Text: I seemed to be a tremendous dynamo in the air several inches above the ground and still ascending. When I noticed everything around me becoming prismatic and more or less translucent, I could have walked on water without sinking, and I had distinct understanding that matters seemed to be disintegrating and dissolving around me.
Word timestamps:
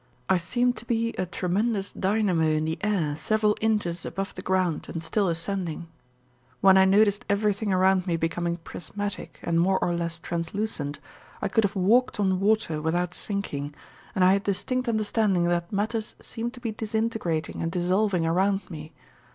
I 0.27 0.37
seemed 0.37 0.77
to 0.77 0.85
be 0.85 1.13
a 1.19 1.27
tremendous 1.27 1.91
dynamo 1.93 2.45
in 2.47 2.65
the 2.65 2.79
air 2.81 3.15
several 3.15 3.55
inches 3.61 4.03
above 4.03 4.33
the 4.33 4.41
ground 4.41 4.87
and 4.89 5.03
still 5.03 5.29
ascending. 5.29 5.85
When 6.59 6.75
I 6.75 6.85
noticed 6.85 7.23
everything 7.29 7.71
around 7.71 8.07
me 8.07 8.17
becoming 8.17 8.57
prismatic 8.57 9.39
and 9.43 9.61
more 9.61 9.77
or 9.77 9.93
less 9.93 10.17
translucent, 10.17 10.97
I 11.39 11.49
could 11.49 11.65
have 11.65 11.75
walked 11.75 12.19
on 12.19 12.39
water 12.39 12.81
without 12.81 13.13
sinking, 13.13 13.75
and 14.15 14.23
I 14.23 14.33
had 14.33 14.41
distinct 14.43 14.89
understanding 14.89 15.43
that 15.49 15.71
matters 15.71 16.15
seemed 16.19 16.55
to 16.55 16.59
be 16.59 16.71
disintegrating 16.71 17.61
and 17.61 17.71
dissolving 17.71 18.25
around 18.25 18.71
me. 18.71 18.93